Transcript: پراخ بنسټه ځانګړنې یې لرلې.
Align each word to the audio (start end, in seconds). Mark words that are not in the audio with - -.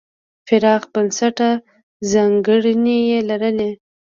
پراخ 0.47 0.83
بنسټه 0.93 1.49
ځانګړنې 2.11 2.97
یې 3.09 3.19
لرلې. 3.29 3.71